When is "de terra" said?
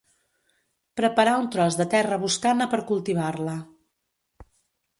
1.81-2.19